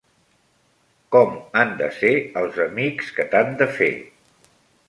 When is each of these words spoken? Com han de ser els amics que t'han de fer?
Com 1.15 1.35
han 1.61 1.75
de 1.83 1.91
ser 1.99 2.13
els 2.43 2.59
amics 2.67 3.15
que 3.19 3.29
t'han 3.35 3.55
de 3.63 3.73
fer? 3.79 3.95